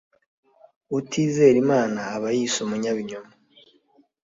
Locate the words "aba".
2.13-2.27